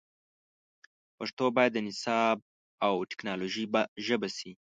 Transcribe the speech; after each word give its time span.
پښتو 1.17 1.45
باید 1.55 1.71
د 1.73 1.79
نصاب 1.87 2.37
او 2.85 2.93
ټکنالوژۍ 3.09 3.65
ژبه 4.05 4.29
سي 4.37 4.51